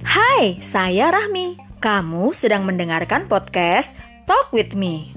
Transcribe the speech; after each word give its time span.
Hai, 0.00 0.56
saya 0.64 1.12
Rahmi. 1.12 1.60
Kamu 1.76 2.32
sedang 2.32 2.64
mendengarkan 2.64 3.28
podcast 3.28 3.92
Talk 4.24 4.48
with 4.48 4.72
Me. 4.72 5.12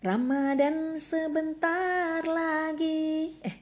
Ramadan 0.00 0.96
sebentar 0.96 2.24
lagi. 2.24 3.36
Eh, 3.44 3.60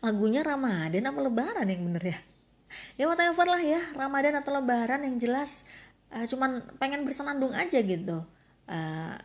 lagunya 0.00 0.40
Ramadan 0.40 1.04
apa 1.04 1.20
Lebaran 1.20 1.68
yang 1.68 1.84
bener 1.92 2.16
ya? 2.16 2.18
Ya 2.96 3.12
whatever 3.12 3.44
lah 3.44 3.60
ya, 3.60 3.84
Ramadan 3.92 4.40
atau 4.40 4.56
Lebaran 4.56 5.04
yang 5.04 5.20
jelas 5.20 5.68
uh, 6.16 6.24
cuman 6.24 6.64
pengen 6.80 7.04
bersenandung 7.04 7.52
aja 7.52 7.76
gitu. 7.76 8.24
Uh, 8.64 9.20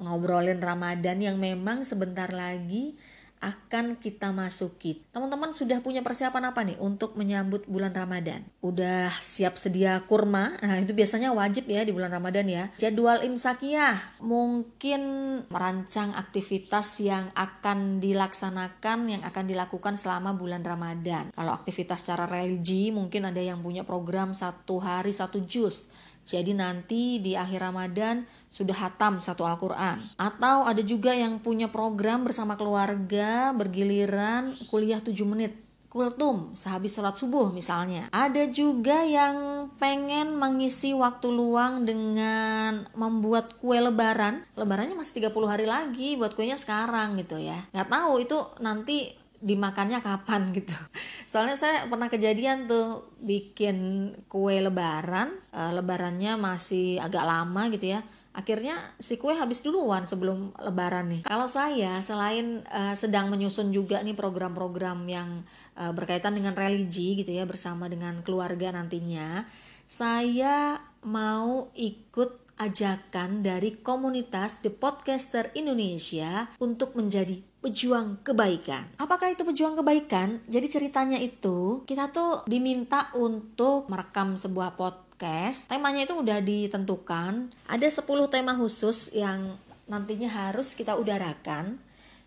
ngobrolin 0.00 0.58
Ramadan 0.58 1.20
yang 1.20 1.36
memang 1.36 1.84
sebentar 1.84 2.32
lagi 2.32 2.98
akan 3.40 3.96
kita 3.96 4.36
masuki. 4.36 5.00
Teman-teman 5.16 5.56
sudah 5.56 5.80
punya 5.80 6.04
persiapan 6.04 6.52
apa 6.52 6.60
nih 6.60 6.76
untuk 6.76 7.16
menyambut 7.16 7.64
bulan 7.64 7.96
Ramadan? 7.96 8.44
Udah 8.60 9.08
siap 9.24 9.56
sedia 9.56 10.04
kurma? 10.04 10.60
Nah, 10.60 10.76
itu 10.76 10.92
biasanya 10.92 11.32
wajib 11.32 11.64
ya 11.64 11.80
di 11.80 11.92
bulan 11.96 12.12
Ramadan 12.12 12.44
ya. 12.44 12.68
Jadwal 12.76 13.24
imsakiyah, 13.24 14.20
mungkin 14.20 15.00
merancang 15.48 16.12
aktivitas 16.12 17.00
yang 17.00 17.32
akan 17.32 18.04
dilaksanakan, 18.04 19.08
yang 19.08 19.22
akan 19.24 19.44
dilakukan 19.48 19.96
selama 19.96 20.36
bulan 20.36 20.60
Ramadan. 20.60 21.32
Kalau 21.32 21.56
aktivitas 21.56 22.04
secara 22.04 22.28
religi, 22.28 22.92
mungkin 22.92 23.24
ada 23.24 23.40
yang 23.40 23.64
punya 23.64 23.88
program 23.88 24.36
satu 24.36 24.84
hari 24.84 25.16
satu 25.16 25.40
juz 25.48 25.88
jadi 26.24 26.52
nanti 26.54 27.18
di 27.18 27.34
akhir 27.34 27.70
Ramadan 27.70 28.22
sudah 28.46 28.76
hatam 28.76 29.18
satu 29.18 29.46
Al-Quran. 29.46 30.14
Atau 30.14 30.66
ada 30.66 30.82
juga 30.84 31.14
yang 31.14 31.42
punya 31.42 31.66
program 31.70 32.26
bersama 32.26 32.54
keluarga 32.54 33.50
bergiliran 33.56 34.54
kuliah 34.70 35.02
7 35.02 35.14
menit 35.26 35.70
kultum 35.90 36.54
sehabis 36.54 36.94
sholat 36.94 37.18
subuh 37.18 37.50
misalnya. 37.50 38.06
Ada 38.14 38.46
juga 38.46 39.02
yang 39.02 39.68
pengen 39.76 40.38
mengisi 40.38 40.94
waktu 40.94 41.26
luang 41.28 41.82
dengan 41.82 42.86
membuat 42.94 43.58
kue 43.58 43.82
lebaran. 43.82 44.46
Lebarannya 44.54 44.94
masih 44.94 45.26
30 45.26 45.50
hari 45.50 45.66
lagi 45.66 46.14
buat 46.14 46.38
kuenya 46.38 46.54
sekarang 46.54 47.18
gitu 47.18 47.42
ya. 47.42 47.66
Nggak 47.74 47.90
tahu 47.90 48.12
itu 48.22 48.38
nanti 48.62 49.19
dimakannya 49.40 50.04
kapan 50.04 50.52
gitu. 50.58 50.76
Soalnya 51.24 51.56
saya 51.56 51.88
pernah 51.88 52.12
kejadian 52.12 52.68
tuh 52.68 53.16
bikin 53.18 54.12
kue 54.28 54.60
lebaran, 54.60 55.32
uh, 55.56 55.72
lebarannya 55.74 56.36
masih 56.36 57.00
agak 57.00 57.24
lama 57.24 57.72
gitu 57.72 57.96
ya. 57.96 58.04
Akhirnya 58.30 58.78
si 59.02 59.18
kue 59.18 59.34
habis 59.34 59.58
duluan 59.64 60.06
sebelum 60.06 60.54
lebaran 60.62 61.10
nih. 61.10 61.22
Kalau 61.26 61.50
saya 61.50 61.98
selain 61.98 62.62
uh, 62.70 62.94
sedang 62.94 63.26
menyusun 63.26 63.74
juga 63.74 63.98
nih 64.06 64.14
program-program 64.14 65.02
yang 65.10 65.42
uh, 65.74 65.90
berkaitan 65.90 66.38
dengan 66.38 66.54
religi 66.54 67.18
gitu 67.18 67.34
ya 67.34 67.42
bersama 67.42 67.90
dengan 67.90 68.22
keluarga 68.22 68.70
nantinya, 68.70 69.42
saya 69.90 70.78
mau 71.02 71.74
ikut 71.74 72.54
ajakan 72.60 73.40
dari 73.40 73.80
komunitas 73.80 74.60
The 74.60 74.68
Podcaster 74.68 75.48
Indonesia 75.56 76.52
untuk 76.60 76.92
menjadi 76.92 77.49
pejuang 77.60 78.24
kebaikan. 78.24 78.96
Apakah 78.96 79.32
itu 79.32 79.44
pejuang 79.44 79.76
kebaikan? 79.76 80.40
Jadi 80.48 80.66
ceritanya 80.68 81.20
itu 81.20 81.84
kita 81.84 82.08
tuh 82.08 82.44
diminta 82.48 83.12
untuk 83.16 83.88
merekam 83.92 84.34
sebuah 84.34 84.76
podcast. 84.80 85.68
Temanya 85.68 86.08
itu 86.08 86.16
udah 86.16 86.40
ditentukan. 86.40 87.52
Ada 87.68 87.88
10 87.88 88.32
tema 88.32 88.56
khusus 88.56 89.12
yang 89.12 89.60
nantinya 89.88 90.28
harus 90.28 90.72
kita 90.72 90.96
udarakan 90.96 91.78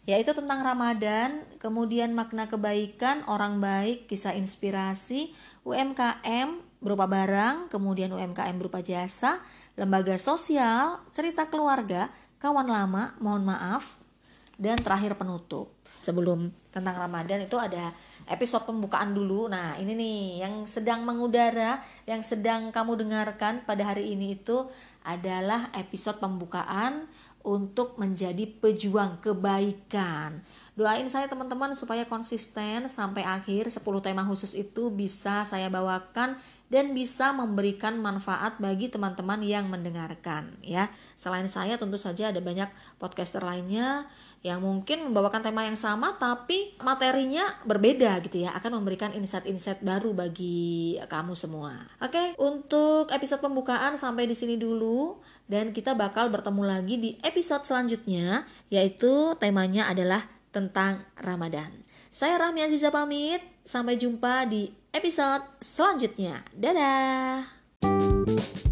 yaitu 0.04 0.36
tentang 0.36 0.60
Ramadan, 0.60 1.48
kemudian 1.64 2.12
makna 2.12 2.52
kebaikan, 2.52 3.24
orang 3.24 3.64
baik, 3.64 4.12
kisah 4.12 4.36
inspirasi, 4.36 5.32
UMKM 5.64 6.60
berupa 6.84 7.08
barang, 7.08 7.72
kemudian 7.72 8.12
UMKM 8.12 8.60
berupa 8.60 8.84
jasa, 8.84 9.40
lembaga 9.80 10.20
sosial, 10.20 11.00
cerita 11.16 11.48
keluarga, 11.48 12.12
kawan 12.44 12.68
lama, 12.68 13.16
mohon 13.24 13.48
maaf, 13.48 14.03
dan 14.58 14.78
terakhir 14.80 15.18
penutup. 15.18 15.74
Sebelum 16.04 16.52
tentang 16.68 17.00
Ramadan 17.00 17.48
itu 17.48 17.56
ada 17.56 17.96
episode 18.28 18.68
pembukaan 18.68 19.16
dulu. 19.16 19.48
Nah, 19.48 19.80
ini 19.80 19.96
nih 19.96 20.20
yang 20.44 20.68
sedang 20.68 21.08
mengudara, 21.08 21.80
yang 22.04 22.20
sedang 22.20 22.76
kamu 22.76 23.08
dengarkan 23.08 23.64
pada 23.64 23.96
hari 23.96 24.12
ini 24.12 24.36
itu 24.36 24.68
adalah 25.08 25.72
episode 25.72 26.20
pembukaan 26.20 27.08
untuk 27.44 28.00
menjadi 28.00 28.48
pejuang 28.48 29.20
kebaikan. 29.20 30.44
Doain 30.74 31.06
saya 31.06 31.30
teman-teman 31.30 31.78
supaya 31.78 32.02
konsisten 32.10 32.90
sampai 32.90 33.22
akhir 33.22 33.70
10 33.70 33.86
tema 34.02 34.26
khusus 34.26 34.58
itu 34.58 34.90
bisa 34.90 35.46
saya 35.46 35.70
bawakan 35.70 36.34
dan 36.74 36.98
bisa 36.98 37.30
memberikan 37.30 38.02
manfaat 38.02 38.58
bagi 38.58 38.90
teman-teman 38.90 39.38
yang 39.46 39.70
mendengarkan 39.70 40.58
ya. 40.66 40.90
Selain 41.14 41.46
saya 41.46 41.78
tentu 41.78 42.02
saja 42.02 42.34
ada 42.34 42.42
banyak 42.42 42.66
podcaster 42.98 43.46
lainnya 43.46 44.10
yang 44.42 44.66
mungkin 44.66 45.06
membawakan 45.06 45.46
tema 45.46 45.62
yang 45.70 45.78
sama 45.78 46.18
tapi 46.18 46.74
materinya 46.82 47.46
berbeda 47.70 48.18
gitu 48.26 48.42
ya 48.42 48.58
akan 48.58 48.82
memberikan 48.82 49.14
insight-insight 49.14 49.86
baru 49.86 50.18
bagi 50.18 50.98
kamu 51.06 51.38
semua. 51.38 51.86
Oke, 52.02 52.34
untuk 52.42 53.14
episode 53.14 53.46
pembukaan 53.46 53.94
sampai 53.94 54.26
di 54.26 54.34
sini 54.34 54.58
dulu 54.58 55.22
dan 55.46 55.70
kita 55.70 55.94
bakal 55.94 56.34
bertemu 56.34 56.66
lagi 56.66 56.96
di 56.98 57.10
episode 57.22 57.62
selanjutnya 57.62 58.50
yaitu 58.74 59.38
temanya 59.38 59.86
adalah 59.94 60.26
tentang 60.54 61.02
Ramadan. 61.18 61.74
Saya 62.14 62.38
Rahmi 62.38 62.62
Aziza 62.62 62.94
pamit, 62.94 63.42
sampai 63.66 63.98
jumpa 63.98 64.46
di 64.46 64.70
episode 64.94 65.42
selanjutnya. 65.58 66.46
Dadah! 66.54 68.63